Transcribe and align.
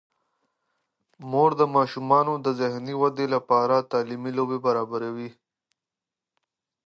مور 1.31 1.51
د 1.59 1.61
ماشومانو 1.75 2.33
د 2.45 2.47
ذهني 2.59 2.93
ودې 3.01 3.25
لپاره 3.35 3.87
تعلیمي 3.91 4.31
لوبې 4.37 4.57
برابروي. 4.65 5.29